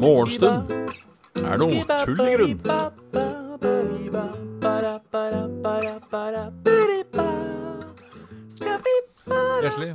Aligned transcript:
Morgenstund. 0.00 0.70
Er 1.38 1.60
noe 1.60 1.84
tull 2.02 2.22
i 2.24 2.32
grunn. 2.34 2.58
Hjertelig, 9.60 9.92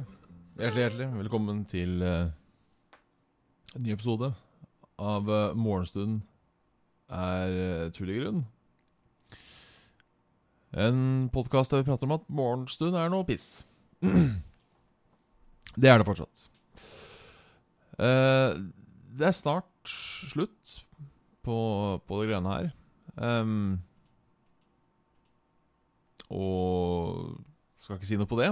hjertelig, 0.56 0.84
hjertelig 0.86 1.08
velkommen 1.18 1.66
til 1.68 2.00
eh, 2.06 2.32
en 3.76 3.84
ny 3.84 3.92
episode 3.92 4.32
av 4.96 5.28
eh, 5.28 5.56
Morgenstund 5.58 6.22
er 7.12 7.50
uh, 7.52 7.92
tull 7.92 8.10
i 8.14 8.20
grunn. 8.22 8.46
En 10.76 11.30
podkast 11.32 11.72
der 11.72 11.80
vi 11.80 11.88
prater 11.88 12.04
om 12.04 12.18
at 12.18 12.26
morgenstund 12.28 12.98
er 13.00 13.08
noe 13.08 13.24
piss. 13.24 13.64
det 15.80 15.88
er 15.88 16.02
det 16.02 16.08
fortsatt. 16.08 16.50
Uh, 17.96 18.60
det 19.16 19.30
er 19.30 19.38
snart 19.38 19.88
slutt 19.88 20.84
på, 21.48 21.56
på 22.04 22.20
det 22.20 22.28
greiene 22.28 22.58
her. 22.58 22.68
Um, 23.16 23.80
og 26.28 27.40
skal 27.80 27.96
ikke 27.96 28.12
si 28.12 28.20
noe 28.20 28.28
på 28.28 28.42
det. 28.44 28.52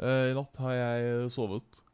Uh, 0.00 0.32
I 0.32 0.36
natt 0.38 0.64
har 0.64 0.80
jeg 0.80 1.30
sovet. 1.36 1.84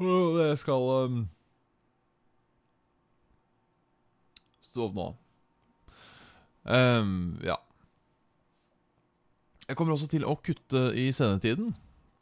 Og 0.00 0.40
jeg 0.40 0.56
skal 0.64 0.92
um, 1.04 1.26
stå 4.76 4.90
opp 4.90 4.98
nå. 4.98 5.06
Ehm, 6.76 7.16
ja. 7.46 7.56
Jeg 9.66 9.78
kommer 9.78 9.96
også 9.96 10.08
til 10.10 10.26
å 10.28 10.36
kutte 10.38 10.88
i 10.94 11.08
sendetiden 11.14 11.72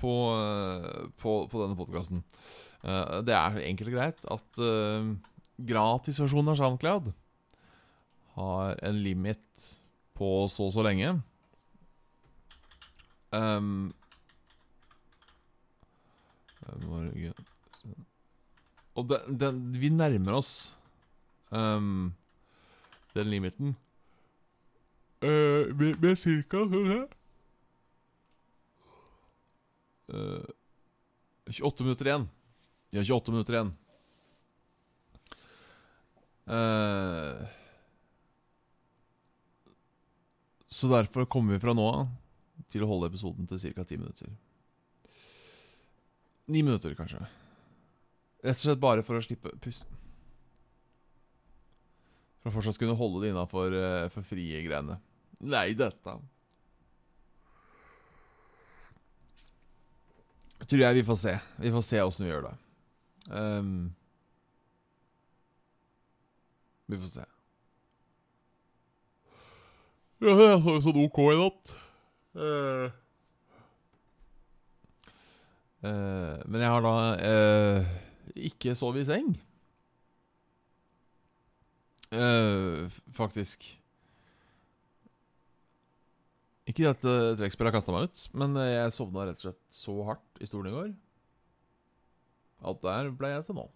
på, 0.01 0.15
eh, 0.39 1.05
på, 1.21 1.43
på 1.51 1.61
denne 1.61 1.77
podkasten. 1.79 2.25
det 3.25 3.33
er 3.33 3.63
enkelt 3.65 3.89
og 3.89 3.95
greit 3.97 4.27
at 4.29 4.59
uh, 4.61 5.07
gratisversjonen 5.57 6.51
av 6.53 6.59
SoundCloud 6.59 7.07
har 8.35 8.81
en 8.85 8.99
limit 9.01 9.65
på 10.13 10.29
så 10.53 10.67
og 10.69 10.75
så 10.75 10.85
lenge. 10.85 11.15
Um, 13.35 13.95
og 18.95 19.09
den, 19.11 19.39
den, 19.41 19.63
vi 19.75 19.91
nærmer 19.91 20.39
oss 20.39 20.53
um, 21.51 22.13
den 23.15 23.31
limiten 23.31 23.75
uh, 25.25 25.75
med, 25.77 26.01
med 26.03 26.19
cirka 26.19 26.65
vi 26.71 26.85
se 26.89 27.01
uh, 30.15 30.45
28 31.45 31.85
minutter 31.85 32.07
igjen. 32.07 32.29
Vi 32.91 32.99
har 32.99 33.05
28 33.05 33.33
minutter 33.33 33.55
igjen. 33.55 33.73
Uh, 36.45 37.47
så 40.67 40.89
derfor 40.89 41.25
kommer 41.25 41.55
vi 41.55 41.61
fra 41.61 41.75
nå 41.77 41.85
av 41.89 42.09
til 42.73 42.85
å 42.85 42.89
holde 42.91 43.11
episoden 43.13 43.47
til 43.49 43.61
ca. 43.61 43.85
10 43.85 44.01
minutter. 44.01 44.33
9 46.47 46.65
minutter, 46.65 46.97
kanskje. 46.97 47.23
Rett 48.45 48.59
og 48.59 48.65
slett 48.65 48.83
bare 48.83 49.05
for 49.05 49.17
å 49.17 49.25
slippe 49.25 49.53
pust. 49.65 49.87
For 52.45 52.53
å 52.53 52.59
fortsatt 52.59 52.77
kunne 52.77 52.97
holde 52.99 53.23
det 53.23 53.33
innafor 53.33 53.73
uh, 53.73 54.07
for 54.13 54.27
frie 54.29 54.61
greiene. 54.67 54.99
Nei, 55.41 55.71
dette 55.77 56.19
Tror 60.65 60.81
jeg 60.81 60.97
vi 60.97 61.05
får 61.05 61.17
se. 61.21 61.33
Vi 61.61 61.73
får 61.73 61.85
se 61.85 62.03
åssen 62.05 62.25
vi 62.25 62.31
gjør 62.31 62.47
det. 62.47 62.53
Um, 63.33 63.95
vi 66.89 67.01
får 67.01 67.11
se. 67.15 67.25
Ja, 70.25 70.37
jeg 70.41 70.61
så 70.65 70.77
sånn 70.85 71.01
OK 71.05 71.19
i 71.27 71.41
natt. 71.41 71.75
Uh. 72.37 72.87
Uh, 75.85 76.41
men 76.49 76.63
jeg 76.65 76.73
har 76.73 76.85
da 76.85 76.95
uh, 77.21 77.97
ikke 78.49 78.77
sovet 78.79 79.05
i 79.05 79.09
seng. 79.11 79.35
Faktisk. 83.17 83.67
Ikke 86.71 86.89
at 86.89 87.03
uh, 87.05 87.35
trekkspillet 87.37 87.73
har 87.73 87.77
kasta 87.77 87.93
meg 87.93 88.09
ut, 88.09 88.27
men 88.33 88.57
jeg 88.63 88.95
sovna 88.97 89.27
rett 89.29 89.41
og 89.43 89.49
slett 89.49 89.65
så 89.75 89.97
hardt 90.09 90.41
i 90.41 90.49
stolen 90.49 90.71
i 90.71 90.77
går 90.77 90.93
at 92.65 92.81
der 92.85 93.11
ble 93.13 93.33
jeg 93.33 93.45
til 93.47 93.59
nå. 93.59 93.67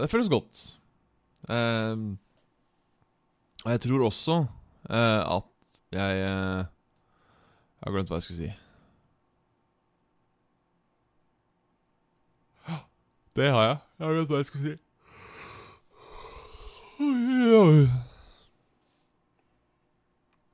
det 0.00 0.08
føles 0.10 0.30
godt. 0.32 0.60
Uh, 1.50 2.16
og 3.64 3.70
jeg 3.74 3.80
tror 3.84 4.04
også 4.06 4.36
uh, 4.90 5.36
at 5.36 5.80
jeg 5.92 6.20
uh, 6.24 6.64
Jeg 7.80 7.86
har 7.86 7.92
glemt 7.94 8.12
hva 8.12 8.20
jeg 8.20 8.26
skulle 8.26 8.40
si. 8.40 8.50
Det 13.36 13.50
har 13.50 13.62
jeg. 13.62 13.76
Jeg 14.00 14.16
vet 14.16 14.30
hva 14.30 14.40
jeg 14.40 14.48
skulle 14.48 14.64
si. 14.64 14.76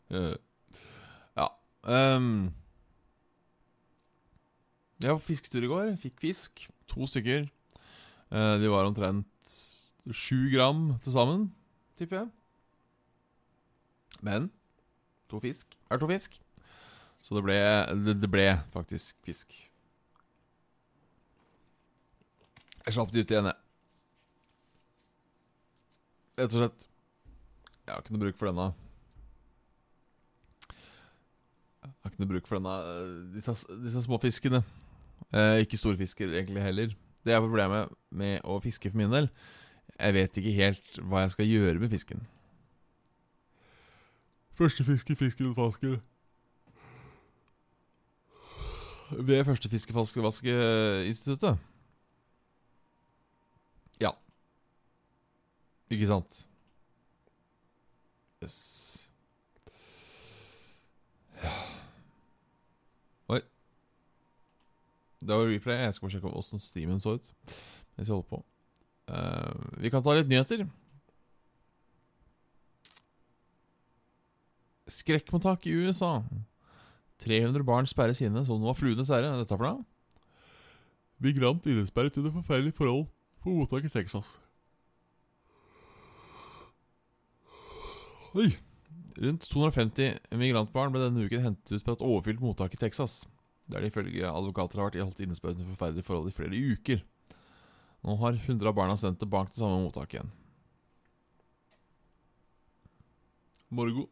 Uh, 0.07 0.37
ja 1.35 1.47
um, 1.83 2.53
Jeg 5.03 5.11
var 5.11 5.19
på 5.19 5.27
fisketur 5.27 5.67
i 5.67 5.71
går. 5.73 5.93
Fikk 6.03 6.21
fisk. 6.21 6.69
To 6.93 7.07
stykker. 7.07 7.49
de 8.31 8.71
var 8.71 8.87
omtrent 8.87 9.55
sju 10.15 10.51
gram 10.53 10.99
til 11.03 11.13
sammen 11.13 11.49
tipper 11.99 12.21
jeg. 12.21 12.29
Men 14.21 14.51
to 15.31 15.41
fisk 15.41 15.77
er 15.91 15.99
to 15.99 16.09
fisk. 16.11 16.39
Så 17.23 17.35
det 17.35 17.43
ble, 17.43 17.59
det 18.23 18.31
ble 18.31 18.47
faktisk 18.75 19.17
fisk. 19.27 19.57
Jeg 22.87 22.95
slapp 22.95 23.11
det 23.11 23.25
ut 23.25 23.33
igjen, 23.35 23.49
jeg. 23.51 23.59
Rett 26.39 26.53
og 26.53 26.61
slett. 26.61 26.87
Jeg 27.83 27.91
har 27.95 28.03
ikke 28.03 28.15
noe 28.15 28.23
bruk 28.23 28.39
for 28.39 28.51
denne. 28.51 28.67
Jeg 31.83 31.91
har 31.91 32.13
ikke 32.13 32.23
noe 32.23 32.31
bruk 32.31 32.47
for 32.47 32.61
denne 32.61 32.77
disse, 33.35 33.57
disse 33.83 34.05
små 34.07 34.21
fiskene. 34.23 34.63
Eh, 35.33 35.65
ikke 35.65 35.81
storfisker 35.81 36.31
egentlig 36.31 36.63
heller. 36.63 36.95
Det 37.27 37.35
er 37.35 37.43
problemet 37.43 37.91
med 38.15 38.39
å 38.47 38.61
fiske 38.63 38.93
for 38.93 39.03
min 39.03 39.11
del. 39.11 39.31
Jeg 39.97 40.15
vet 40.15 40.39
ikke 40.39 40.55
helt 40.55 40.99
hva 41.03 41.25
jeg 41.25 41.35
skal 41.35 41.51
gjøre 41.51 41.83
med 41.83 41.91
fisken. 41.91 42.27
Første 44.57 44.85
fiske 44.87 45.13
i 45.13 45.19
fiskefasken. 45.19 45.97
Ved 49.11 49.45
Første 49.45 49.69
fiskefaskevaskeinstituttet. 49.69 51.59
Ja. 54.01 54.11
Ikke 55.91 56.09
sant? 56.11 56.43
Yes. 58.43 58.59
Ja 61.43 61.53
Oi. 63.33 63.41
Det 65.21 65.35
var 65.35 65.49
replay. 65.49 65.81
Jeg 65.83 65.95
skal 65.95 66.07
bare 66.07 66.15
sjekke 66.17 66.33
åssen 66.39 66.63
steamen 66.63 67.01
så 67.03 67.17
ut. 67.19 67.33
Mens 67.97 68.09
jeg 68.09 68.15
holder 68.15 68.29
på. 68.31 68.43
Uh, 69.11 69.81
vi 69.83 69.91
kan 69.91 70.03
ta 70.03 70.15
litt 70.15 70.31
nyheter. 70.31 70.67
Skrekkmottak 74.91 75.67
i 75.67 75.75
USA. 75.83 76.21
300 77.23 77.65
barn 77.67 77.89
sperres 77.91 78.21
inne 78.23 78.45
som 78.47 78.61
nå 78.61 78.71
var 78.71 78.79
fluenes 78.79 79.11
ære. 79.11 79.35
Dette 79.41 79.57
for 79.57 79.67
noe? 79.67 79.85
Migrant 81.23 81.67
innesperret 81.67 82.19
under 82.21 82.35
forferdelige 82.35 82.77
forhold 82.77 83.07
på 83.43 83.55
mottaket 83.57 83.91
i 83.91 83.99
Texas. 83.99 84.37
Oi. 88.37 88.51
Rundt 89.17 89.47
250 89.49 90.19
migrantbarn 90.37 90.93
ble 90.93 91.07
denne 91.07 91.25
uken 91.25 91.41
hentet 91.41 91.73
ut 91.73 91.85
fra 91.87 91.95
et 91.97 92.03
overfylt 92.05 92.43
mottak 92.45 92.75
i 92.77 92.81
Texas. 92.81 93.23
Der 93.73 93.81
de 93.81 93.89
ifølge 93.89 94.29
advokater 94.29 94.77
har 94.77 94.91
vært 94.91 94.99
holdt 95.01 95.23
innesperret 95.25 95.57
under 95.57 95.71
forferdelige 95.73 96.05
forhold 96.05 96.29
i 96.29 96.35
flere 96.37 96.59
uker. 96.75 97.01
Nå 98.05 98.19
har 98.21 98.37
100 98.37 98.69
av 98.69 98.77
barna 98.77 98.99
sendt 99.01 99.23
tilbake 99.23 99.55
til 99.55 99.63
samme 99.65 99.81
mottak 99.87 100.13
igjen. 100.13 100.29
Morgo. 103.73 104.05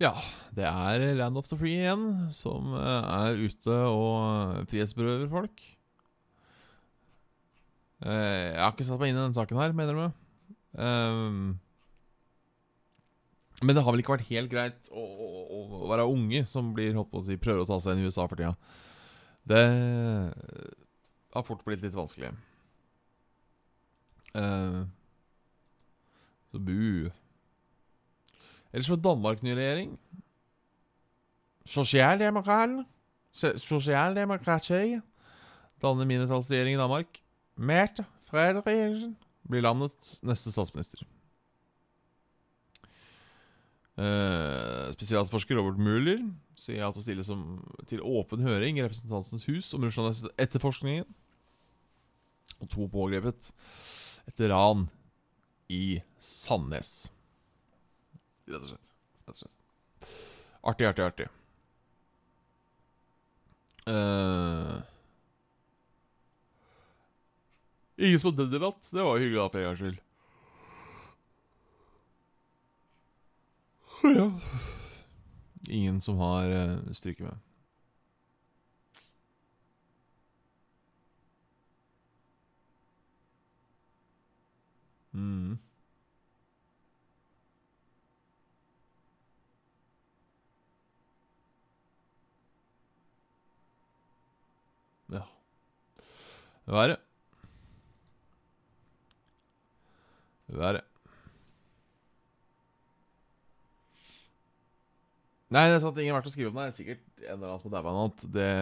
Ja, 0.00 0.16
Det 0.56 0.64
er 0.64 1.14
Land 1.20 1.36
of 1.36 1.46
the 1.52 1.60
Free 1.60 1.84
igjen, 1.84 2.32
som 2.32 2.72
eh, 2.74 3.12
er 3.28 3.44
ute 3.44 3.76
og 3.92 4.66
frihetsberøver 4.72 5.28
folk. 5.30 5.62
Eh, 8.02 8.48
jeg 8.50 8.58
har 8.58 8.72
ikke 8.72 8.86
satt 8.86 8.98
meg 9.00 9.12
inn 9.12 9.18
i 9.18 9.22
denne 9.22 9.36
saken 9.36 9.60
her, 9.60 9.74
mener 9.76 9.98
du? 9.98 10.06
Um, 10.72 11.60
men 13.62 13.76
det 13.76 13.84
har 13.84 13.94
vel 13.94 14.02
ikke 14.02 14.16
vært 14.16 14.30
helt 14.30 14.50
greit 14.50 14.88
å, 14.90 15.02
å, 15.02 15.28
å 15.84 15.90
være 15.90 16.08
unge 16.10 16.42
som 16.50 16.72
blir, 16.74 16.96
holdt 16.96 17.12
på 17.12 17.20
å 17.20 17.26
si, 17.26 17.38
prøver 17.38 17.62
å 17.62 17.68
ta 17.68 17.78
seg 17.82 17.94
inn 17.94 18.02
i 18.02 18.08
USA 18.08 18.26
for 18.26 18.40
tida. 18.40 18.56
Det 19.46 19.62
har 21.32 21.46
fort 21.46 21.62
blitt 21.66 21.84
litt 21.84 21.94
vanskelig. 21.94 22.32
Uh, 24.34 24.82
så 26.50 26.58
bu. 26.58 27.12
Ellers 28.72 28.90
var 28.90 29.02
Danmark 29.04 29.44
ny 29.44 29.54
regjering. 29.54 29.94
Sosialdemokrat 31.68 32.82
Sosialdemokrati 33.32 34.98
danner 35.80 36.08
mindretallsregjering 36.08 36.74
i 36.74 36.80
Danmark. 36.80 37.21
Mette 37.56 38.04
Fredriksen 38.28 39.16
blir 39.48 39.64
landets 39.64 40.20
neste 40.24 40.52
statsminister. 40.54 41.02
Uh, 43.92 44.88
spesialforsker 44.94 45.58
Robert 45.58 45.76
Mueller 45.76 46.22
sier 46.56 46.88
til 46.94 47.02
å 47.02 47.04
stille 47.04 47.24
som, 47.26 47.42
til 47.90 48.00
åpen 48.00 48.40
høring 48.40 48.78
i 48.78 48.86
Representantens 48.86 49.44
hus 49.50 49.68
om 49.76 49.84
Russland-etterforskningen. 49.84 51.04
Og 52.62 52.70
to 52.72 52.86
pågrepet 52.88 53.50
etter 54.30 54.52
ran 54.54 54.86
i 55.72 56.00
Sandnes. 56.22 57.10
Rett 58.48 58.62
og 58.62 58.70
slett. 58.72 58.94
Rett 59.26 59.36
og 59.36 59.40
slett. 59.42 60.10
Artig, 60.62 60.88
artig, 60.88 61.04
artig. 61.10 61.28
Uh, 63.82 64.78
ingen 68.06 68.20
som 68.20 68.30
hadde 68.30 68.50
debatt. 68.50 68.90
Det 68.92 69.02
var 69.02 69.18
hyggelig, 69.18 69.40
da, 69.40 69.48
for 69.48 69.58
en 69.58 69.64
gangs 69.64 69.80
skyld. 69.80 70.00
Ja. 74.16 74.32
Ingen 75.68 76.00
som 76.00 76.18
har 76.18 76.50
uh, 76.50 76.92
stryket 76.92 77.26
med. 77.26 77.38
Mm. 85.14 85.58
Ja 95.12 95.22
Være. 96.66 96.96
Være. 100.58 100.82
Nei, 105.52 105.66
det 105.68 105.76
er 105.76 105.82
sant, 105.84 105.98
ingen 106.00 106.14
har 106.14 106.22
vært 106.22 106.30
å 106.30 106.32
skrive 106.32 106.48
om 106.48 106.58
det. 106.58 106.70
Er 106.70 106.76
sikkert 106.76 107.02
en 107.26 107.34
eller 107.34 107.50
annen 107.50 107.60
som 107.60 107.72
daua 107.72 107.92
natt. 107.92 108.22
Det 108.32 108.52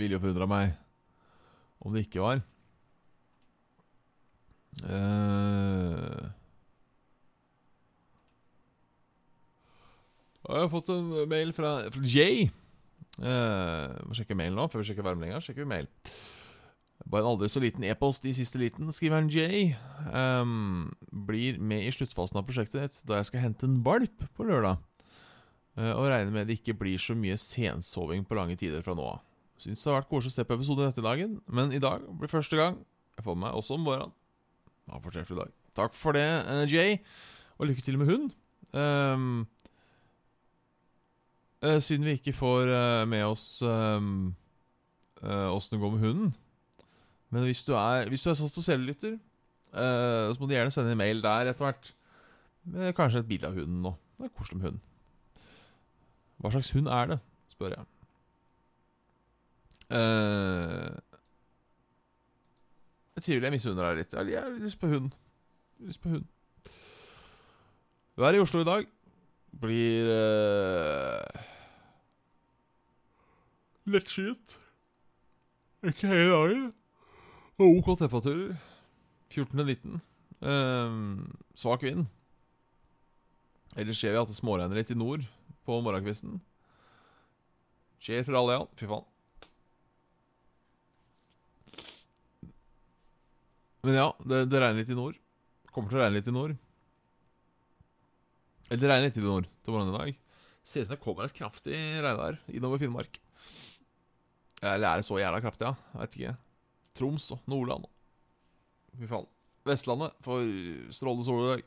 ville 0.00 0.16
jo 0.16 0.22
forundra 0.22 0.48
meg 0.50 0.72
om 1.78 1.94
det 1.94 2.08
ikke 2.08 2.24
var. 2.24 2.40
Uh, 4.78 6.26
jeg 10.48 10.64
har 10.64 10.72
fått 10.72 10.90
en 10.94 11.12
mail 11.30 11.54
fra, 11.54 11.76
fra 11.94 12.02
Jay. 12.02 12.48
Uh, 13.18 13.94
må 14.06 14.18
sjekke 14.18 14.38
mail 14.38 14.58
nå, 14.58 14.66
før 14.70 14.82
vi 14.82 14.90
sjekker 14.90 15.06
værmeldinga. 15.06 15.38
Sjekker 15.44 15.62
vi 15.62 15.70
mail. 15.70 15.90
Bare 17.06 17.22
en 17.22 17.30
aldri 17.30 17.48
så 17.48 17.60
liten 17.62 17.84
e-post 17.86 18.26
i 18.26 18.34
siste 18.36 18.58
liten, 18.60 18.90
skriver 18.92 19.20
han 19.20 19.30
Jay. 19.30 19.70
Um, 20.10 20.90
blir 21.28 21.60
med 21.60 21.86
i 21.86 21.92
sluttfasen 21.94 22.40
av 22.40 22.46
prosjektet 22.48 23.00
da 23.08 23.20
jeg 23.20 23.28
skal 23.30 23.44
hente 23.44 23.68
en 23.68 23.78
valp 23.86 24.24
på 24.36 24.46
lørdag. 24.48 24.80
Uh, 25.78 25.94
og 25.94 26.08
regner 26.10 26.34
med 26.34 26.50
det 26.50 26.58
ikke 26.58 26.76
blir 26.80 27.00
så 27.00 27.14
mye 27.16 27.38
sensoving 27.38 28.26
på 28.26 28.36
lange 28.36 28.58
tider 28.58 28.82
fra 28.84 28.96
nå 28.98 29.06
av. 29.14 29.22
Syns 29.62 29.82
det 29.82 29.90
har 29.90 30.00
vært 30.00 30.10
koselig 30.10 30.34
å 30.34 30.36
se 30.36 30.46
på 30.46 30.58
episoden 30.58 30.88
dette 30.88 31.04
dagen, 31.04 31.38
men 31.46 31.72
i 31.74 31.80
dag 31.82 32.02
blir 32.18 32.30
første 32.30 32.58
gang 32.58 32.80
jeg 33.18 33.26
får 33.26 33.38
med 33.38 33.46
meg 33.46 33.60
også 33.60 33.78
om 33.78 33.86
morgenen. 33.86 34.16
Ha 34.90 35.00
fortreffelig 35.04 35.38
dag. 35.40 35.54
Takk 35.78 35.96
for 35.96 36.18
det, 36.18 36.26
uh, 36.50 36.64
Jay, 36.66 36.98
og 37.58 37.70
lykke 37.70 37.86
til 37.86 38.00
med 38.00 38.10
hund. 38.10 38.34
Um, 38.74 39.46
uh, 41.62 41.78
siden 41.78 42.04
vi 42.10 42.18
ikke 42.18 42.36
får 42.36 42.74
med 43.08 43.24
oss 43.24 43.62
um, 43.64 44.34
åssen 45.24 45.78
det 45.78 45.80
går 45.82 45.94
med 45.94 46.04
hunden 46.04 46.36
Men 47.30 47.44
hvis 47.44 47.64
du 47.64 47.74
er 47.76 48.08
Hvis 48.08 48.22
du 48.24 48.30
er 48.30 48.34
Sats 48.38 48.56
og 48.56 48.64
Sellytter, 48.64 49.18
så 49.72 50.36
må 50.40 50.46
du 50.46 50.54
gjerne 50.54 50.72
sende 50.72 50.92
en 50.92 51.00
mail 51.00 51.22
der 51.22 51.50
etter 51.50 51.66
hvert. 51.66 51.94
Med 52.64 52.92
kanskje 52.96 53.20
et 53.20 53.28
bilde 53.28 53.48
av 53.48 53.56
hunden 53.56 53.82
nå. 53.84 53.94
Det 54.18 54.28
er 54.28 54.34
koselig 54.36 54.58
med 54.58 54.70
hund. 54.70 54.80
Hva 56.38 56.50
slags 56.54 56.70
hund 56.70 56.88
er 56.88 57.06
det, 57.12 57.18
spør 57.50 57.74
jeg. 57.74 57.86
Uh, 59.88 60.92
jeg 63.16 63.24
tviler 63.24 63.48
jeg 63.48 63.54
misunner 63.56 63.88
deg 63.88 64.02
litt. 64.02 64.14
Jeg 64.14 64.42
har 64.42 64.58
lyst 64.62 64.78
på 64.80 64.90
hund. 64.90 65.10
Lyst 65.82 66.02
på 66.02 66.12
hund. 66.12 66.26
Været 68.18 68.36
i 68.36 68.42
Oslo 68.42 68.60
i 68.62 68.68
dag 68.68 68.86
blir 69.58 70.10
uh, 70.12 71.42
lettskyet. 73.86 74.58
Ikke 75.88 76.10
hele 76.10 76.30
dagen. 76.34 76.68
OK 77.58 77.98
temperaturer. 77.98 78.56
14-19. 79.34 79.98
Uh, 80.40 81.26
svak 81.58 81.82
vind. 81.82 82.06
Ellers 83.78 84.00
ser 84.00 84.14
vi 84.14 84.20
at 84.20 84.30
det 84.30 84.38
småregner 84.38 84.78
litt 84.78 84.92
i 84.94 84.98
nord 84.98 85.26
på 85.66 85.80
morgenkvisten. 85.84 86.38
Skjer 88.02 88.24
for 88.26 88.38
alle, 88.38 88.60
ja. 88.60 88.66
Fy 88.78 88.88
faen. 88.90 89.06
Men 93.86 93.98
ja, 93.98 94.08
det, 94.22 94.44
det, 94.50 94.58
regner 94.62 94.82
litt 94.82 94.94
i 94.94 94.98
nord. 94.98 95.18
Kommer 95.74 95.90
til 95.90 95.98
å 95.98 96.02
regne 96.02 96.18
litt 96.18 96.30
i 96.30 96.34
nord. 96.34 96.56
Eller 98.68 98.82
det 98.82 98.90
regner 98.90 99.08
litt 99.08 99.20
i 99.20 99.24
nord 99.24 99.46
til 99.50 99.74
morgenen 99.74 99.94
i 99.94 99.98
dag. 99.98 100.18
Ser 100.66 100.84
ut 100.84 100.90
som 100.90 100.96
det 100.96 101.04
kommer 101.04 101.26
et 101.26 101.36
kraftig 101.36 101.78
regnvær 102.04 102.38
innover 102.52 102.82
Finnmark. 102.82 103.20
Eller 104.60 104.90
er 104.90 105.00
det 105.00 105.06
så 105.06 105.18
jævla 105.20 105.40
kraftig, 105.42 105.70
ja? 105.70 105.74
Jeg 105.94 106.02
vet 106.02 106.18
ikke. 106.18 106.36
Troms 106.96 107.30
og 107.34 107.50
Nordland. 107.50 107.88
Fy 108.98 109.08
faen. 109.10 109.28
Vestlandet 109.68 110.16
får 110.24 110.46
strålende 110.96 111.26
sol 111.26 111.42
i 111.44 111.50
dag. 111.52 111.66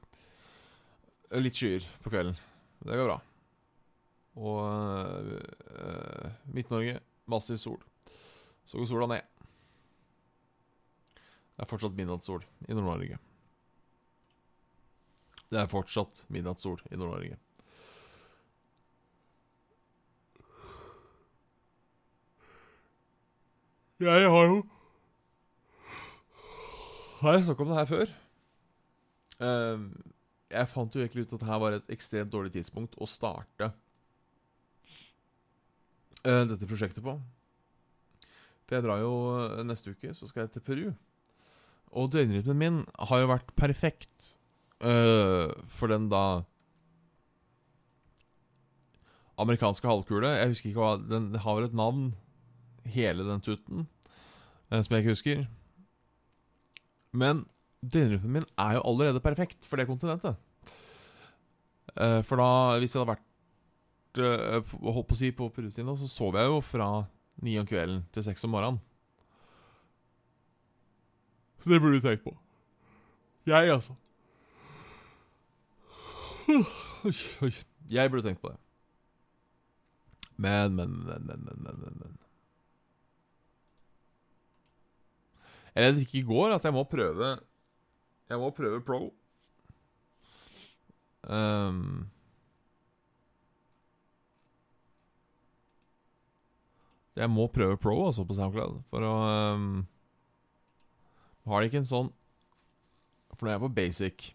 Litt 1.42 1.58
skyer 1.58 1.86
på 2.04 2.12
kvelden. 2.12 2.40
Det 2.82 2.98
går 2.98 3.08
bra. 3.12 3.20
Og 4.42 5.32
uh, 5.36 6.32
Midt-Norge 6.56 6.98
massiv 7.32 7.60
sol. 7.62 7.80
Så 8.64 8.78
går 8.78 8.90
sola 8.90 9.08
ned. 9.08 9.28
Det 11.56 11.66
er 11.66 11.70
fortsatt 11.70 11.96
midnattssol 11.98 12.44
i 12.68 12.74
Nord-Norge. 12.74 13.20
Det 15.52 15.60
er 15.60 15.72
fortsatt 15.72 16.26
midnattssol 16.32 16.80
i 16.90 16.98
Nord-Norge. 16.98 17.38
Jeg 24.02 24.30
har 24.34 24.48
jo 24.50 24.62
Har 27.22 27.36
jeg 27.36 27.44
snakket 27.46 27.68
om 27.68 27.70
det 27.70 27.78
her 27.78 27.90
før? 27.90 28.12
Uh, 29.42 29.82
jeg 30.52 30.70
fant 30.72 30.96
jo 30.96 31.04
egentlig 31.04 31.28
ut 31.28 31.36
at 31.36 31.44
det 31.44 31.50
her 31.52 31.60
var 31.62 31.76
et 31.76 31.94
ekstremt 31.94 32.34
dårlig 32.34 32.52
tidspunkt 32.56 32.98
å 32.98 33.08
starte 33.10 33.68
uh, 36.26 36.44
dette 36.50 36.66
prosjektet 36.66 37.06
på. 37.06 37.14
For 38.66 38.78
jeg 38.78 38.86
drar 38.88 39.04
jo 39.04 39.14
uh, 39.38 39.62
neste 39.68 39.94
uke, 39.94 40.16
så 40.18 40.30
skal 40.30 40.48
jeg 40.48 40.56
til 40.56 40.66
Peru. 40.66 40.84
Og 41.94 42.10
døgnrytmen 42.10 42.58
min 42.58 42.82
har 42.98 43.22
jo 43.22 43.30
vært 43.36 43.54
perfekt 43.60 44.34
uh, 44.82 45.54
for 45.78 45.94
den 45.94 46.10
da 46.10 46.42
amerikanske 49.42 49.86
halvkule. 49.86 50.38
Jeg 50.42 50.56
husker 50.56 50.74
ikke 50.74 50.82
hva 50.82 50.98
Den 51.06 51.36
har 51.38 51.58
vel 51.58 51.70
et 51.70 51.78
navn, 51.78 52.14
hele 52.90 53.30
den 53.30 53.42
tutten, 53.46 53.86
som 54.74 54.90
jeg 54.90 55.04
ikke 55.04 55.14
husker. 55.14 55.50
Men 57.12 57.46
døgnrytmen 57.82 58.40
min 58.40 58.48
er 58.60 58.78
jo 58.78 58.86
allerede 58.88 59.24
perfekt 59.24 59.68
for 59.68 59.78
det 59.78 59.88
kontinentet. 59.90 60.38
for 62.24 62.40
da, 62.40 62.78
hvis 62.80 62.94
jeg 62.96 63.02
hadde 63.02 63.16
vært 63.16 63.32
uh, 64.22 64.76
holdt 64.94 65.10
på 65.10 65.18
å 65.18 65.20
si 65.20 65.32
på 65.36 65.50
Perusino, 65.52 65.98
så 66.00 66.08
sov 66.08 66.38
jeg 66.40 66.48
jo 66.48 66.62
fra 66.64 66.88
ni 67.44 67.58
om 67.60 67.68
kvelden 67.68 68.06
til 68.14 68.24
seks 68.24 68.46
om 68.48 68.54
morgenen. 68.56 68.80
Så 71.62 71.70
det 71.70 71.82
burde 71.82 72.00
du 72.00 72.06
tenkt 72.06 72.24
på. 72.24 72.34
Jeg, 73.46 73.70
altså. 73.70 73.94
Jeg 77.90 78.12
burde 78.12 78.28
tenkt 78.28 78.42
på 78.42 78.50
det. 78.50 78.58
Men, 80.38 80.76
men, 80.76 80.90
men, 81.06 81.26
men, 81.26 81.44
men, 81.46 81.58
men, 81.64 81.98
men, 82.00 82.18
Jeg 85.76 85.88
vet 85.88 86.02
ikke 86.04 86.20
i 86.20 86.28
går 86.28 86.56
at 86.56 86.66
jeg 86.68 86.74
må 86.76 86.84
prøve 86.84 87.40
Jeg 88.30 88.40
må 88.40 88.50
prøve 88.56 88.82
pro. 88.84 89.14
Um, 91.24 92.10
jeg 97.16 97.30
må 97.30 97.48
prøve 97.48 97.78
pro 97.78 97.94
også 98.08 98.26
på 98.26 98.34
SoundCloud 98.34 98.80
for 98.90 99.06
å 99.06 99.12
um, 99.54 99.68
Har 101.46 101.62
de 101.62 101.70
ikke 101.70 101.82
en 101.84 101.88
sånn 101.92 102.10
For 103.36 103.46
nå 103.46 103.52
er 103.52 103.58
jeg 103.60 103.64
på 103.66 103.76
basic. 103.78 104.26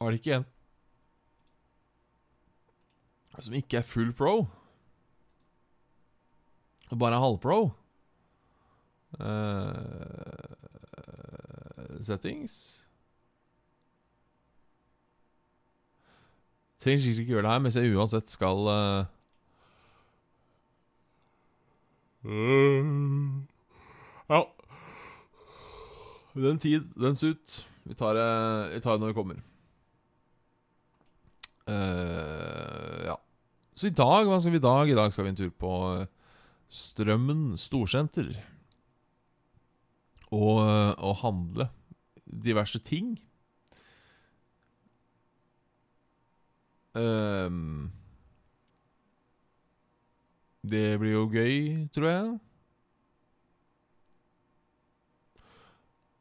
Har 0.00 0.10
de 0.10 0.20
ikke 0.20 0.40
en 0.40 0.50
som 3.42 3.54
ikke 3.58 3.80
er 3.80 3.86
full 3.86 4.12
pro? 4.14 4.44
Bare 6.92 7.20
halvpro? 7.20 7.70
Uh, 9.14 9.26
settings 12.02 12.84
Trenger 16.82 16.98
sikkert 16.98 17.18
ikke 17.22 17.32
gjøre 17.32 17.44
det 17.46 17.52
her, 17.52 17.60
mens 17.62 17.76
jeg 17.78 17.94
uansett 17.94 18.28
skal 18.28 18.66
uh, 18.68 19.04
Ja. 24.28 24.40
Den 26.34 26.58
tid, 26.58 26.84
dens 26.96 27.22
ut. 27.24 27.66
Vi 27.84 27.94
tar, 27.94 28.14
det, 28.16 28.74
vi 28.74 28.80
tar 28.80 28.92
det 28.92 29.00
når 29.00 29.12
vi 29.12 29.16
kommer. 29.16 29.40
Uh, 31.68 33.04
ja. 33.04 33.16
Så 33.74 33.86
i 33.86 33.94
dag, 33.96 34.26
hva 34.28 34.40
skal 34.40 34.52
vi 34.52 34.60
i 34.60 34.64
dag? 34.64 34.88
I 34.88 34.96
dag 34.98 35.12
skal 35.12 35.24
vi 35.24 35.32
en 35.32 35.40
tur 35.40 35.50
på 35.50 35.72
Strømmen 36.74 37.54
storsenter. 37.60 38.32
Og, 40.34 40.58
og 40.98 41.16
handle 41.22 41.68
diverse 42.26 42.80
ting. 42.82 43.14
Um, 46.94 47.92
det 50.62 50.98
blir 50.98 51.12
jo 51.12 51.24
gøy, 51.30 51.86
tror 51.94 52.08
jeg. 52.08 52.34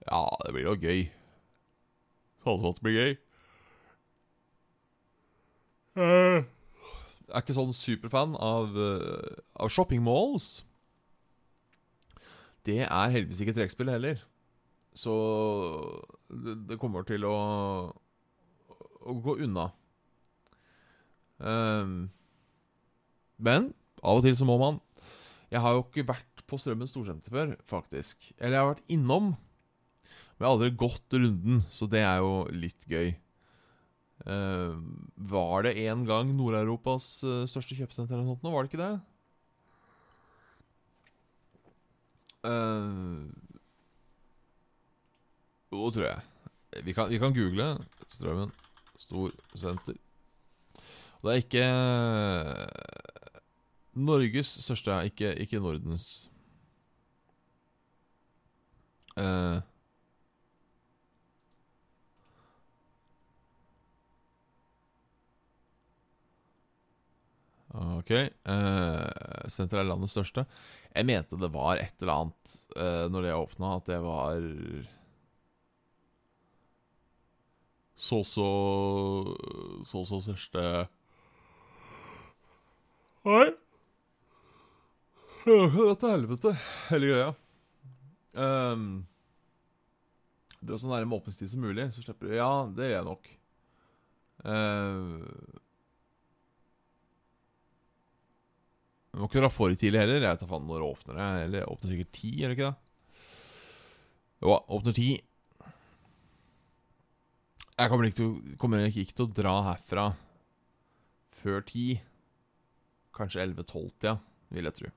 Ja, 0.06 0.24
det 0.46 0.54
blir 0.54 0.66
jo 0.68 0.78
gøy. 0.78 1.06
Sånn 2.44 2.66
at 2.70 2.80
det 2.80 2.86
blir 2.86 2.98
gøy. 3.00 3.14
Uh, 5.94 6.42
er 7.34 7.44
ikke 7.44 7.56
sånn 7.58 7.74
superfan 7.76 8.38
av, 8.38 8.76
uh, 8.78 9.42
av 9.58 9.72
shopping 9.74 10.04
malls. 10.06 10.64
Det 12.64 12.84
er 12.86 13.14
heldigvis 13.14 13.42
ikke 13.44 13.56
trekkspill 13.58 13.92
heller. 13.92 14.22
Så 14.96 15.14
det, 16.30 16.58
det, 16.70 16.80
kommer 16.82 17.06
til 17.08 17.26
å, 17.28 17.38
å 19.02 19.16
gå 19.26 19.40
unna. 19.44 19.72
Um, 21.44 22.12
men 23.42 23.74
av 24.04 24.20
og 24.20 24.28
til 24.28 24.38
så 24.38 24.48
må 24.48 24.60
man. 24.62 24.80
Jeg 25.52 25.62
har 25.64 25.76
jo 25.76 25.84
ikke 25.84 26.08
vært 26.14 26.46
på 26.50 26.60
Strømmen 26.62 26.90
storsenter 26.90 27.34
før, 27.34 27.56
faktisk. 27.70 28.30
Eller 28.38 28.58
jeg 28.58 28.62
har 28.62 28.72
vært 28.76 28.94
innom, 28.94 29.34
men 29.34 30.46
jeg 30.46 30.48
har 30.48 30.56
aldri 30.56 30.72
gått 30.86 31.18
runden, 31.18 31.62
så 31.70 31.88
det 31.90 32.02
er 32.06 32.22
jo 32.24 32.34
litt 32.54 32.88
gøy. 32.90 33.14
Uh, 34.24 34.80
var 35.20 35.66
det 35.66 35.76
en 35.84 36.06
gang 36.08 36.30
Nord-Europas 36.32 37.08
uh, 37.28 37.44
største 37.50 37.76
kjøpesenter 37.76 38.16
eller 38.16 38.28
noe 38.28 38.38
sånt? 38.40 38.54
Var 38.54 38.64
det 38.64 38.72
ikke 38.72 38.84
det? 38.84 38.94
Uh, 42.44 43.28
jo, 45.74 45.90
tror 45.90 46.08
jeg. 46.08 46.22
Vi 46.88 46.96
kan, 46.96 47.12
vi 47.12 47.20
kan 47.22 47.36
google 47.36 47.68
Strømmen 48.14 48.52
storsenter. 49.02 50.00
Og 51.22 51.30
det 51.30 51.34
er 51.34 51.44
ikke 51.44 51.68
Norges 53.94 54.56
største, 54.64 54.96
ikke, 55.12 55.34
ikke 55.44 55.60
Nordens. 55.60 56.30
Uh, 59.14 59.60
Ok. 67.74 68.12
Uh, 68.46 69.50
senteret 69.50 69.82
er 69.82 69.90
landets 69.90 70.14
største. 70.14 70.46
Jeg 70.94 71.08
mente 71.10 71.40
det 71.42 71.50
var 71.54 71.80
et 71.82 71.96
eller 72.04 72.14
annet 72.14 72.58
uh, 72.78 73.06
når 73.10 73.26
det 73.26 73.38
åpna, 73.38 73.78
at 73.80 73.90
det 73.90 74.02
var 74.04 74.44
så 78.04 78.20
så 78.26 78.50
Så 79.86 80.04
så 80.06 80.20
største 80.22 80.64
Nei. 83.24 83.54
Dette 85.46 85.94
til 86.00 86.10
helvete, 86.12 86.52
hele 86.90 87.08
greia. 87.08 87.30
Um, 88.36 89.06
Dra 90.64 90.80
så 90.80 90.90
nærme 90.92 91.16
åpningstid 91.16 91.52
som 91.52 91.64
mulig, 91.64 91.86
så 91.96 92.04
slipper 92.04 92.28
du 92.28 92.36
Ja, 92.36 92.52
det 92.68 92.90
gjør 92.90 92.98
jeg 92.98 93.08
nok. 93.08 93.30
Uh, 94.44 95.63
Du 99.14 99.22
må 99.22 99.28
ikke 99.30 99.44
dra 99.44 99.50
for 99.54 99.74
tidlig 99.78 100.02
heller. 100.02 100.24
Jeg 100.24 100.26
vet 100.26 100.42
da 100.42 100.50
faen 100.50 100.66
når 100.66 100.88
åpner 100.88 101.20
det. 101.20 101.28
Eller 101.46 101.70
åpner 101.70 101.94
sikkert 101.94 102.16
ti, 102.18 102.32
er 102.42 102.50
det 102.50 102.58
ikke 102.58 102.72
det? 102.72 103.22
Jo, 104.42 104.56
åpner 104.74 104.98
ti. 104.98 105.10
Jeg 107.74 107.90
kommer 107.90 108.08
ikke, 108.10 108.20
til, 108.20 108.58
kommer 108.62 108.88
ikke 108.90 109.14
til 109.14 109.28
å 109.28 109.36
dra 109.38 109.54
herfra 109.70 110.08
før 111.44 111.62
ti. 111.70 111.88
Kanskje 113.14 113.46
11-12-tida, 113.46 114.18
vil 114.54 114.70
jeg 114.70 114.78
tro. 114.80 114.92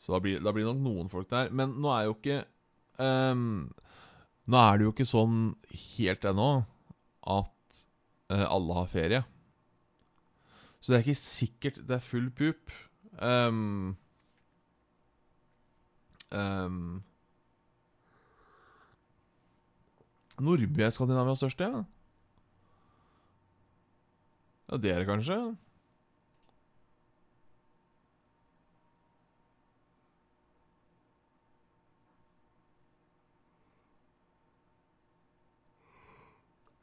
Så 0.00 0.14
da 0.16 0.20
blir, 0.24 0.42
da 0.42 0.52
blir 0.54 0.66
det 0.66 0.74
nok 0.74 0.84
noen 0.86 1.10
folk 1.12 1.30
der. 1.30 1.54
Men 1.54 1.76
nå 1.78 1.90
er 1.94 2.08
jo 2.08 2.16
ikke 2.16 2.42
um, 2.98 3.68
Nå 4.50 4.58
er 4.58 4.78
det 4.78 4.86
jo 4.88 4.94
ikke 4.94 5.06
sånn 5.06 5.42
helt 5.70 6.24
ennå 6.26 6.50
at 7.30 7.82
uh, 8.32 8.46
alle 8.48 8.78
har 8.80 8.90
ferie. 8.90 9.20
Så 10.80 10.92
det 10.92 10.98
er 10.98 11.04
ikke 11.04 11.14
sikkert 11.14 11.80
det 11.88 11.96
er 11.96 12.04
full 12.04 12.30
pup. 12.30 12.72
Um, 13.20 13.96
um, 16.32 17.02
Nordby 20.40 20.80
er 20.80 20.90
Skandinavias 20.90 21.38
største, 21.38 21.64
ja. 21.64 21.82
Ja, 24.70 24.76
det 24.76 24.90
er 24.90 24.98
det 24.98 25.06
kanskje. 25.06 25.56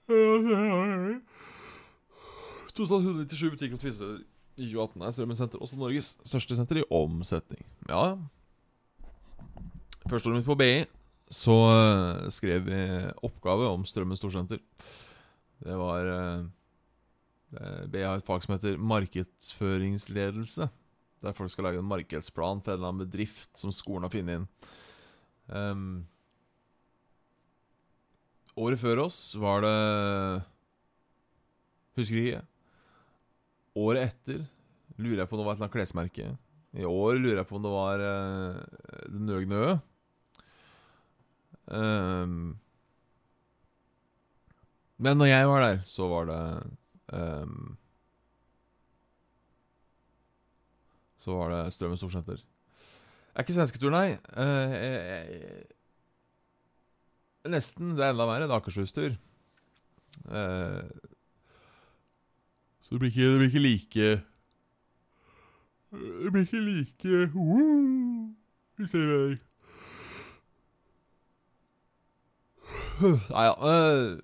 Totalt 0.07 1.23
197 2.85 3.49
butikker 3.53 3.77
og 3.77 3.81
spisesteder 3.81 4.19
i 4.57 4.67
2018 4.69 5.01
er 5.05 5.13
Strømmen 5.13 5.37
senter 5.37 5.61
også 5.61 5.77
Norges 5.77 6.15
største 6.25 6.57
senter 6.57 6.81
i 6.81 6.87
omsetning. 6.93 7.65
Ja, 7.89 8.17
Første 10.07 10.29
året 10.29 10.39
mitt 10.39 10.47
på 10.47 10.55
BI 10.55 10.85
så 11.35 11.53
uh, 11.67 12.27
skrev 12.31 12.63
vi 12.69 12.77
oppgave 13.27 13.67
om 13.67 13.83
Strømmen 13.83 14.15
storsenter. 14.15 14.61
Det 15.59 15.75
var 15.75 16.07
uh, 16.07 16.45
BI 17.91 18.05
har 18.05 18.21
et 18.21 18.27
fag 18.27 18.45
som 18.45 18.55
heter 18.55 18.79
markedsføringsledelse. 18.79 20.69
Der 21.23 21.35
folk 21.35 21.51
skal 21.51 21.67
lage 21.67 21.81
en 21.81 21.89
markedsplan 21.89 22.61
for 22.63 22.71
en 22.71 22.77
eller 22.77 22.93
annen 22.93 23.03
bedrift 23.03 23.51
som 23.59 23.73
skolen 23.75 24.07
har 24.07 24.13
funnet 24.13 24.39
inn. 24.39 24.47
Um, 25.51 26.05
året 28.55 28.79
før 28.79 29.03
oss 29.07 29.19
var 29.39 29.63
det 29.65 29.75
Husker 31.97 32.21
ikke. 32.21 32.45
Året 33.77 34.09
etter 34.09 34.45
lurer 34.97 35.21
jeg 35.21 35.29
på 35.29 35.37
om 35.37 35.41
det 35.41 35.45
var 35.47 35.53
et 35.53 35.59
eller 35.59 35.67
annet 35.67 35.77
klesmerke. 35.77 36.29
I 36.77 36.85
år 36.87 37.19
lurer 37.21 37.41
jeg 37.41 37.49
på 37.49 37.57
om 37.57 37.65
det 37.65 37.73
var 37.73 38.03
uh, 38.03 38.55
Den 39.11 39.27
Nøgne 39.29 39.61
Ø. 39.63 39.75
Um, 41.67 42.57
men 44.97 45.19
når 45.19 45.29
jeg 45.29 45.47
var 45.49 45.61
der, 45.61 45.81
så 45.85 46.07
var 46.09 46.25
det 46.29 46.43
um, 47.13 47.77
Så 51.17 51.35
var 51.35 51.51
det 51.51 51.73
Strømmen 51.75 51.99
storsenter. 51.99 52.39
Det 52.39 53.35
er 53.35 53.45
ikke 53.45 53.57
svensketur, 53.57 53.91
nei. 53.93 54.15
Uh, 54.31 54.71
jeg, 54.73 54.93
jeg, 55.11 55.65
nesten. 57.51 57.93
Det 57.97 58.05
er 58.05 58.15
enda 58.15 58.25
verre. 58.25 58.47
Det 58.47 58.55
er 58.55 58.61
Akershus-tur. 58.61 59.17
Uh, 60.25 60.87
Så 62.87 62.95
det 62.95 62.99
blir 62.99 63.09
ikke, 63.09 63.21
det 63.21 63.37
blir 63.39 63.47
ikke 63.47 63.59
like 63.59 64.05
Det 66.23 66.31
blir 66.31 66.41
ikke 66.41 66.59
like 66.63 67.03
Vi 67.03 67.17
Hvis 68.77 68.93
jeg 68.93 69.01
mener. 69.01 69.37
Nei 73.01 73.43
ja 73.43 73.53
øh, 73.71 74.19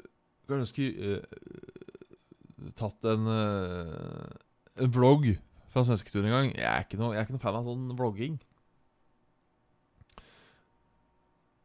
Kanskje 0.48 0.60
jeg 0.60 0.68
skulle 0.68 1.04
øh, 1.04 2.72
tatt 2.80 3.10
en 3.12 3.28
øh, 3.28 4.32
En 4.80 4.94
vlogg 4.96 5.28
fra 5.68 5.84
svensketuren 5.84 6.26
en 6.26 6.32
gang. 6.32 6.56
Jeg 6.56 6.70
er, 6.78 6.80
ikke 6.86 6.98
noe, 6.98 7.12
jeg 7.12 7.20
er 7.20 7.26
ikke 7.28 7.36
noe 7.36 7.42
fan 7.44 7.56
av 7.58 7.66
sånn 7.68 7.96
vlogging. 7.98 8.36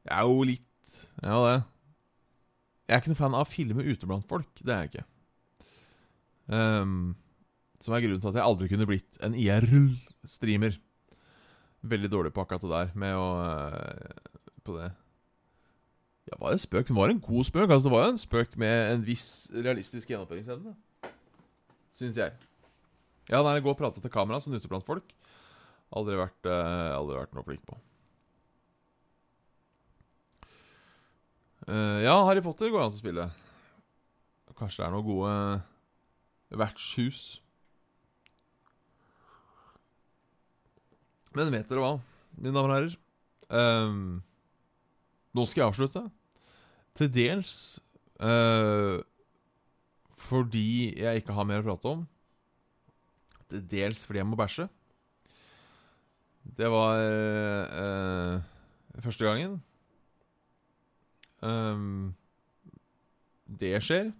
Jeg 0.08 0.14
er 0.16 0.26
jo 0.26 0.42
litt 0.48 0.94
Ja, 1.22 1.38
det. 1.44 1.62
Jeg 2.88 2.96
er 2.96 3.02
ikke 3.02 3.12
noe 3.12 3.20
fan 3.22 3.36
av 3.36 3.44
å 3.44 3.50
filme 3.50 3.84
ute 3.84 4.08
blant 4.08 4.26
folk. 4.28 4.50
Det 4.64 4.74
er 4.74 4.82
jeg 4.82 4.92
ikke. 4.92 5.04
Ehm, 6.48 7.16
som 7.82 7.94
er 7.94 8.04
grunnen 8.04 8.22
til 8.22 8.30
at 8.30 8.38
jeg 8.40 8.48
aldri 8.48 8.68
kunne 8.70 8.88
blitt 8.88 9.18
en 9.24 9.36
IRL-streamer. 9.36 10.78
Veldig 11.88 12.10
dårlig 12.10 12.32
på 12.34 12.42
akkurat 12.42 12.64
det 12.64 12.72
der 12.72 12.96
med 12.98 13.14
å 13.14 13.26
uh, 13.38 14.40
På 14.66 14.74
det. 14.80 14.88
Ja, 16.28 16.36
var 16.40 16.50
det 16.50 16.58
en 16.58 16.64
spøk? 16.64 16.88
Det 16.90 16.96
var 16.96 17.12
en 17.12 17.22
god 17.22 17.46
spøk. 17.46 17.70
Altså, 17.70 17.86
det 17.86 17.94
var 17.94 18.02
jo 18.04 18.14
en 18.16 18.20
spøk 18.20 18.56
med 18.60 18.92
en 18.92 19.04
viss 19.06 19.28
realistisk 19.54 20.10
gjennomføringsevne. 20.10 20.74
Syns 21.94 22.18
jeg. 22.20 22.34
Ja, 23.30 23.40
nei, 23.44 23.60
gå 23.64 23.70
og 23.70 23.78
prate 23.78 24.02
til 24.02 24.12
kamera 24.12 24.40
sånn 24.42 24.58
ute 24.58 24.68
blant 24.68 24.84
folk. 24.88 25.14
Aldri 25.96 26.18
vært, 26.18 26.40
uh, 26.50 26.98
aldri 26.98 27.16
vært 27.16 27.36
noe 27.36 27.46
flink 27.46 27.64
på. 27.68 27.78
Uh, 31.68 32.00
ja, 32.02 32.18
Harry 32.26 32.42
Potter 32.44 32.72
går 32.72 32.82
an 32.82 32.92
til 32.92 33.00
å 33.00 33.04
spille. 33.04 33.30
Kanskje 34.58 34.82
det 34.82 34.86
er 34.88 34.94
noen 34.96 35.06
gode 35.06 35.32
vertshus. 36.50 37.40
Men 41.36 41.52
vet 41.52 41.68
dere 41.68 41.82
hva, 41.84 41.92
mine 42.38 42.54
damer 42.56 42.72
og 42.72 42.76
herrer? 42.78 42.96
Um, 43.48 44.22
nå 45.36 45.44
skal 45.48 45.62
jeg 45.62 45.72
avslutte. 45.72 46.04
Til 46.98 47.10
dels 47.12 47.52
uh, 48.20 48.98
fordi 50.18 50.98
jeg 50.98 51.22
ikke 51.22 51.36
har 51.36 51.46
mer 51.48 51.62
å 51.62 51.68
prate 51.68 51.92
om. 51.92 52.04
Til 53.48 53.64
dels 53.70 54.02
fordi 54.08 54.22
jeg 54.22 54.28
må 54.28 54.38
bæsje. 54.40 54.68
Det 56.58 56.68
var 56.72 56.98
uh, 56.98 58.40
første 59.04 59.28
gangen. 59.28 59.58
Um, 61.44 62.16
det 63.60 63.76
skjer. 63.84 64.10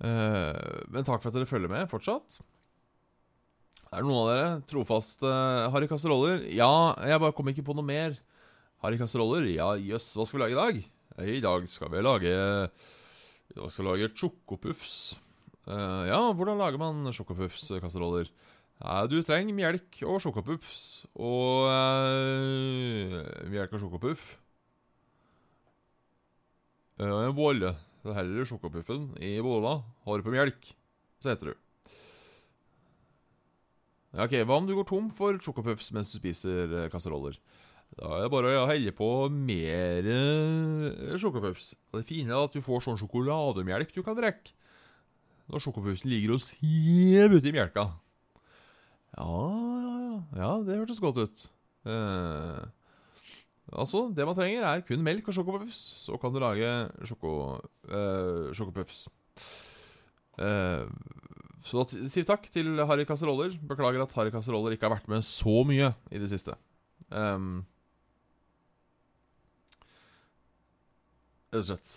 Eh, 0.00 0.80
men 0.88 1.04
takk 1.04 1.20
for 1.20 1.30
at 1.30 1.36
dere 1.36 1.48
følger 1.48 1.72
med 1.72 1.90
fortsatt. 1.90 2.40
Er 3.90 4.00
det 4.00 4.06
noen 4.06 4.20
av 4.22 4.30
dere 4.30 4.50
trofaste 4.70 5.30
Harry 5.74 5.88
Kasseroller? 5.90 6.44
Ja, 6.54 6.94
jeg 7.04 7.20
bare 7.20 7.34
kom 7.36 7.50
ikke 7.50 7.66
på 7.66 7.74
noe 7.76 7.86
mer. 7.86 8.14
Harry 8.84 9.00
Kasseroller? 9.00 9.48
Ja, 9.50 9.72
jøss, 9.76 10.12
hva 10.16 10.26
skal 10.28 10.38
vi 10.38 10.44
lage 10.44 10.56
i 10.56 10.60
dag? 10.60 10.84
I 11.20 11.40
dag 11.44 11.66
skal 11.68 11.90
vi 11.92 12.00
lage 12.00 12.30
I 12.30 13.56
dag 13.58 13.72
skal 13.72 13.84
vi 13.84 13.90
lage 13.90 14.12
chocopuffs. 14.16 15.18
Eh, 15.66 16.04
ja, 16.08 16.22
hvordan 16.32 16.62
lager 16.62 16.80
man 16.80 17.12
chocopuffs-kasseroller? 17.12 18.30
Ja, 18.80 19.04
du 19.04 19.18
trenger 19.20 19.52
melk 19.52 19.98
og 20.08 20.22
chocopuffs 20.24 21.04
og 21.12 21.66
uh, 21.68 23.18
melk 23.52 23.74
og 23.76 23.82
sjokopuff. 23.82 24.22
Uh, 26.96 27.28
bolle. 27.36 27.74
Så 28.00 28.14
heller 28.16 28.40
du 28.40 28.48
sjokopuffen 28.48 29.10
i 29.20 29.34
bolla, 29.44 29.80
har 30.06 30.22
på 30.24 30.32
melk, 30.32 30.70
så 31.20 31.32
heter 31.32 31.52
du. 31.52 31.58
Ja, 34.10 34.24
ok, 34.24 34.40
Hva 34.42 34.56
om 34.56 34.66
du 34.66 34.74
går 34.74 34.88
tom 34.88 35.10
for 35.14 35.36
sjokopuffs 35.38 35.92
mens 35.94 36.10
du 36.10 36.18
spiser 36.18 36.72
uh, 36.72 36.86
kasseroller? 36.90 37.36
Da 37.98 38.08
er 38.16 38.24
det 38.24 38.32
bare 38.32 38.54
å 38.56 38.68
helle 38.70 38.92
på 38.94 39.08
mer 39.34 40.06
sjokopuffs. 41.18 41.74
Det 41.92 42.06
fine 42.06 42.32
er 42.32 42.46
at 42.46 42.54
du 42.54 42.62
får 42.64 42.86
sånn 42.86 42.98
sjokolademelk 43.00 43.92
du 43.94 44.02
kan 44.06 44.18
drikke. 44.18 44.54
Når 45.50 45.64
sjokopuffsen 45.64 46.10
ligger 46.12 46.36
og 46.36 46.44
siver 46.44 47.34
uti 47.34 47.52
melka. 47.54 47.88
Ja, 49.18 49.26
ja. 49.26 49.90
Ja, 50.36 50.50
det 50.62 50.78
hørtes 50.78 51.00
godt 51.02 51.18
ut. 51.18 51.42
Eh, 51.88 52.60
altså, 53.72 54.04
det 54.14 54.26
man 54.26 54.36
trenger, 54.36 54.66
er 54.66 54.84
kun 54.86 55.02
melk 55.04 55.28
og 55.30 55.36
sjokopuffs. 55.36 55.80
Så 56.06 56.18
kan 56.20 56.34
du 56.34 56.40
lage 56.42 56.68
sjoko, 57.08 57.32
eh, 57.88 58.50
sjokopuffs. 58.56 59.08
Uh, 60.40 60.88
så 61.66 61.82
da 61.82 61.84
sier 61.90 62.22
vi 62.22 62.28
takk 62.28 62.46
til 62.52 62.78
Harry 62.88 63.04
Kasseroller. 63.08 63.56
Beklager 63.68 64.02
at 64.02 64.14
Harry 64.16 64.32
Kasseroller 64.32 64.74
ikke 64.74 64.88
har 64.88 64.96
vært 64.96 65.10
med 65.12 65.26
så 65.26 65.60
mye 65.68 65.92
i 66.08 66.22
det 66.22 66.30
siste. 66.32 66.56
Um, 67.10 67.66
Rett. 71.50 71.90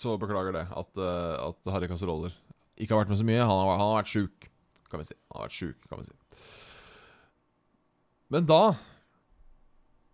Så 0.00 0.14
beklager 0.16 0.54
det, 0.54 0.64
at, 0.70 1.02
uh, 1.02 1.50
at 1.50 1.72
Harry 1.74 1.90
Kasseroller 1.90 2.32
ikke 2.80 2.94
har 2.94 3.02
vært 3.02 3.12
med 3.12 3.20
så 3.20 3.26
mye. 3.28 3.42
Han 3.42 3.50
har, 3.52 3.74
han 3.74 3.86
har 3.90 3.98
vært 4.00 4.14
sjuk, 4.14 4.50
kan 4.88 5.02
vi 5.02 5.10
si. 5.10 5.18
Han 5.28 5.42
har 5.42 5.50
vært 5.50 5.58
syk, 5.58 5.88
kan 5.90 6.00
vi 6.00 6.08
si. 6.08 6.19
Men 8.30 8.46
da 8.46 8.76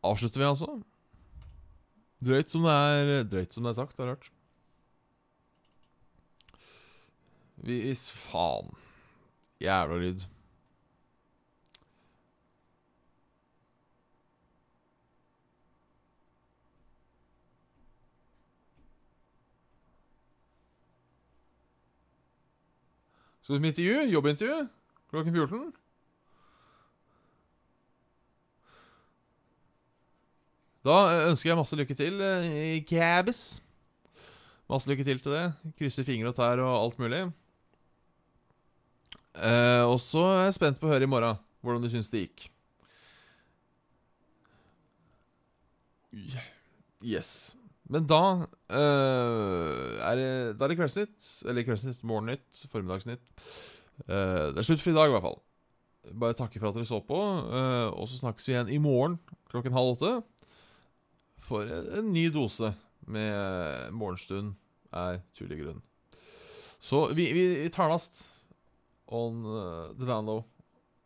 avslutter 0.07 0.41
vi, 0.41 0.49
altså. 0.49 0.79
Drøyt 2.25 2.49
som 2.51 2.65
det 2.65 2.73
er 2.73 3.29
Drøyt 3.29 3.53
som 3.53 3.67
det 3.67 3.75
er 3.75 3.79
sagt, 3.83 3.99
har 3.99 4.09
jeg 4.09 4.17
hørt. 4.17 4.31
Hvis 7.67 8.09
faen 8.13 8.73
Jævla 9.61 10.01
lyd. 10.01 10.25
Skal 23.41 23.57
du 23.57 23.61
på 23.61 23.67
intervju? 23.67 23.99
Jobbintervju? 24.11 24.69
Klokken 25.11 25.35
14? 25.35 25.86
Da 30.87 30.97
ønsker 31.27 31.51
jeg 31.51 31.59
masse 31.59 31.79
lykke 31.79 31.97
til 31.99 32.21
eh, 32.23 32.51
i 32.77 32.83
Cabis. 32.87 33.61
Masse 34.71 34.91
lykke 34.91 35.07
til 35.07 35.19
til 35.23 35.35
det. 35.35 35.47
Krysser 35.79 36.07
fingre 36.07 36.31
og 36.31 36.39
tær 36.39 36.63
og 36.63 36.75
alt 36.79 37.01
mulig. 37.03 37.25
Eh, 39.37 39.83
og 39.85 39.99
så 40.01 40.23
er 40.33 40.45
jeg 40.47 40.59
spent 40.61 40.79
på 40.81 40.89
å 40.89 40.95
høre 40.95 41.09
i 41.09 41.11
morgen 41.11 41.41
hvordan 41.65 41.83
du 41.83 41.91
syns 41.91 42.11
det 42.13 42.23
gikk. 42.27 42.47
Yes. 47.05 47.57
Men 47.91 48.07
da 48.09 48.21
eh, 48.73 49.99
er 50.07 50.19
det, 50.19 50.31
det 50.59 50.79
Kveldsnytt. 50.79 51.27
Eller 51.51 51.67
Kveldsnytt, 51.67 52.07
Morgennytt, 52.07 52.63
Formiddagsnytt. 52.73 53.27
Eh, 54.07 54.47
det 54.55 54.63
er 54.63 54.67
slutt 54.67 54.83
for 54.83 54.95
i 54.95 54.97
dag, 54.97 55.11
i 55.11 55.15
hvert 55.17 55.27
fall. 55.27 55.39
Bare 56.15 56.39
takke 56.39 56.63
for 56.63 56.71
at 56.71 56.79
dere 56.79 56.89
så 56.89 57.03
på. 57.03 57.19
eh, 57.19 57.91
og 57.91 58.07
så 58.11 58.23
snakkes 58.23 58.47
vi 58.47 58.55
igjen 58.55 58.73
i 58.75 58.81
morgen 58.83 59.19
klokken 59.51 59.75
halv 59.75 59.97
åtte. 59.97 60.15
For 61.47 61.69
en, 61.71 62.11
ny 62.11 62.27
dose 62.35 62.73
med 63.07 63.93
morgenstund 63.95 64.55
er 64.91 65.21
tullegrunn. 65.37 65.83
Så 66.83 67.07
vi, 67.15 67.29
vi, 67.33 67.47
vi 67.63 67.71
tar 67.73 67.91
last 67.91 68.27
on 69.07 69.45
uh, 69.47 69.95
the 69.95 70.07
download. 70.07 70.45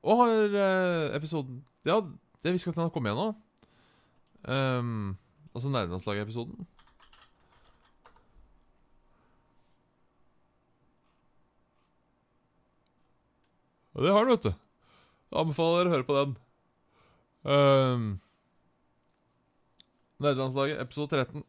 Og 0.01 0.23
har 0.23 0.57
uh, 0.57 1.17
episoden 1.17 1.61
Ja, 1.85 2.01
det 2.41 2.55
vi 2.55 2.61
skal 2.61 2.73
til 2.73 2.87
å 2.87 2.93
komme 2.93 3.11
igjen 3.11 3.21
nå. 3.21 3.31
Um, 4.49 5.19
altså 5.53 5.69
Nerdelandslaget-episoden. 5.73 6.65
Og 13.93 14.07
det 14.07 14.13
har 14.17 14.25
den, 14.25 14.33
vet 14.33 14.49
du. 14.49 14.53
Jeg 15.31 15.41
anbefaler 15.43 15.89
å 15.89 15.93
høre 15.93 16.09
på 16.09 16.17
den. 16.17 16.35
Um, 17.45 18.07
Nerdelandslaget, 20.21 20.81
episode 20.83 21.17
13. 21.17 21.45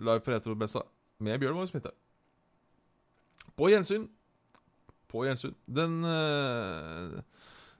Live 0.00 0.20
på 0.24 0.32
Retrobessa 0.32 0.80
med 1.20 1.40
Bjørn 1.40 1.58
Våg 1.58 1.68
Smitte. 1.68 1.90
På 3.56 3.68
gjensyn. 3.68 4.06
På 5.08 5.26
gjensyn. 5.26 5.52
Den 5.68 6.00
eh, 6.04 7.20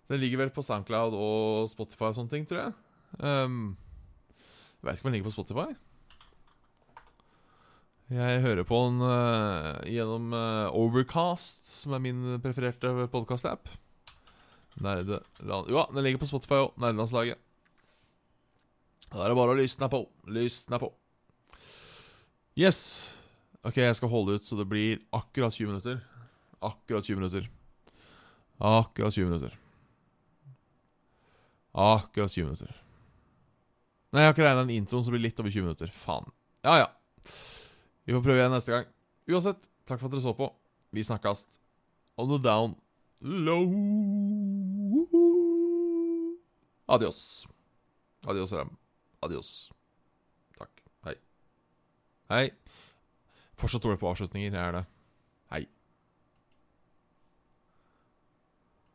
Den 0.06 0.20
ligger 0.20 0.44
vel 0.44 0.52
på 0.54 0.62
Soundcloud 0.62 1.16
og 1.16 1.70
Spotify 1.72 2.10
og 2.10 2.18
sånne 2.18 2.30
ting, 2.30 2.44
tror 2.46 2.60
jeg. 2.60 2.74
Um, 3.18 3.74
jeg 4.78 4.86
veit 4.86 5.00
ikke 5.00 5.06
om 5.06 5.08
den 5.08 5.16
ligger 5.16 5.30
på 5.30 5.34
Spotify. 5.34 5.66
Jeg 8.12 8.44
hører 8.44 8.68
på 8.68 8.78
den 8.84 9.00
uh, 9.02 9.80
gjennom 9.90 10.30
uh, 10.36 10.76
Overcast, 10.78 11.66
som 11.80 11.96
er 11.96 12.04
min 12.04 12.36
prefererte 12.44 12.92
podkast-app. 13.10 13.72
Nerdeland... 14.78 15.72
Jo, 15.72 15.88
den 15.90 16.06
ligger 16.06 16.22
på 16.22 16.30
Spotify 16.30 16.60
òg. 16.68 16.76
Nerdelandslaget. 16.78 17.42
Da 19.12 19.22
er 19.22 19.30
det 19.30 19.38
bare 19.38 19.54
å 19.54 19.58
lysne 19.58 19.88
på. 19.90 20.02
Lysne 20.34 20.80
på. 20.82 20.90
Yes. 22.58 22.80
Ok, 23.66 23.78
jeg 23.82 23.98
skal 23.98 24.10
holde 24.10 24.36
ut 24.36 24.46
så 24.46 24.56
det 24.58 24.66
blir 24.70 25.02
akkurat 25.14 25.54
20 25.54 25.70
minutter. 25.72 26.00
Akkurat 26.64 27.04
20 27.04 27.20
minutter. 27.20 27.48
Akkurat 28.58 29.14
20 29.14 29.30
minutter. 29.30 29.56
Akkurat 31.76 32.32
20 32.32 32.44
minutter. 32.48 32.72
Nei, 34.14 34.22
jeg 34.22 34.30
har 34.30 34.36
ikke 34.36 34.46
regna 34.46 34.64
en 34.64 34.72
introen 34.72 35.04
som 35.04 35.12
blir 35.12 35.26
litt 35.26 35.40
over 35.42 35.52
20 35.52 35.66
minutter. 35.66 35.90
Faen. 35.92 36.30
Ja, 36.64 36.78
ja. 36.80 36.88
Vi 38.06 38.14
får 38.14 38.24
prøve 38.24 38.40
igjen 38.40 38.54
neste 38.54 38.72
gang. 38.72 38.88
Uansett, 39.28 39.68
takk 39.84 40.00
for 40.00 40.08
at 40.08 40.14
dere 40.14 40.24
så 40.24 40.32
på. 40.38 40.48
Vi 40.94 41.04
snakkes. 41.04 41.44
On 42.16 42.30
the 42.30 42.38
down 42.40 42.78
low. 43.20 43.66
Adios. 46.88 47.46
Adios, 48.24 48.52
Ram. 48.56 48.76
Adios. 49.26 49.52
Takk. 50.58 50.82
Hei. 51.06 51.16
Hei. 52.30 52.44
Fortsatt 53.58 53.82
dårlig 53.82 54.00
på 54.02 54.10
avslutninger. 54.10 54.52
Jeg 54.54 54.62
er 54.62 54.78
det. 54.80 54.84